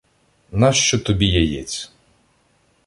[0.51, 1.91] -Нащо тобі яєць?